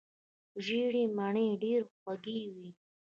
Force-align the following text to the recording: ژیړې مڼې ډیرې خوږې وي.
ژیړې 0.65 1.03
مڼې 1.17 1.47
ډیرې 1.61 1.85
خوږې 1.95 2.39
وي. 2.55 2.69